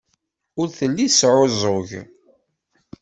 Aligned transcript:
Ur 0.61 0.67
telli 0.77 1.05
tesɛuẓẓug. 1.09 1.89